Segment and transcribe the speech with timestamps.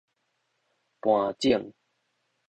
[0.99, 1.71] 盤整